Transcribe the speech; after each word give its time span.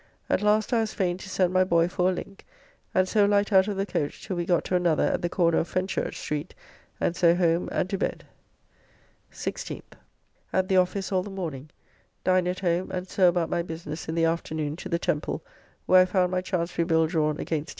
At 0.31 0.41
last 0.41 0.73
I 0.73 0.79
was 0.79 0.95
fain 0.95 1.19
to 1.19 1.29
send 1.29 1.53
my 1.53 1.63
boy 1.63 1.87
for 1.87 2.09
a 2.09 2.11
link, 2.11 2.43
and 2.91 3.07
so 3.07 3.27
light 3.27 3.53
out 3.53 3.67
of 3.67 3.77
the 3.77 3.85
coach 3.85 4.23
till 4.25 4.35
we 4.35 4.45
got 4.47 4.65
to 4.65 4.75
another 4.75 5.03
at 5.03 5.21
the 5.21 5.29
corner 5.29 5.59
of 5.59 5.67
Fenchurch 5.71 6.15
Street, 6.17 6.55
and 6.99 7.15
so 7.15 7.35
home, 7.35 7.69
and 7.71 7.87
to 7.91 7.99
bed. 7.99 8.25
16th. 9.31 9.93
At 10.51 10.69
the 10.69 10.77
office 10.77 11.11
all 11.11 11.21
the 11.21 11.29
morning. 11.29 11.69
Dined 12.23 12.47
at 12.47 12.61
home, 12.61 12.89
and 12.89 13.07
so 13.07 13.27
about 13.27 13.51
my 13.51 13.61
business 13.61 14.09
in 14.09 14.15
the 14.15 14.25
afternoon 14.25 14.75
to 14.77 14.89
the 14.89 14.97
Temple, 14.97 15.43
where 15.85 16.01
I 16.01 16.05
found 16.05 16.31
my 16.31 16.41
Chancery 16.41 16.83
bill 16.85 17.05
drawn 17.05 17.39
against 17.39 17.67
T. 17.69 17.69